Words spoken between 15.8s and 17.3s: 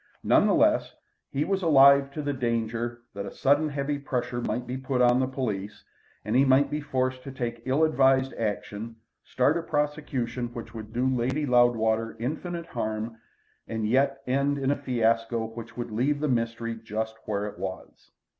leave the mystery just